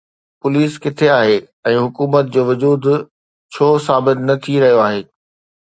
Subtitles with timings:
[0.43, 1.35] Police ڪٿي آهي
[1.71, 2.81] ۽ حڪومت جو وجود
[3.53, 5.01] ڇو ثابت نه ٿي رهيو آهي؟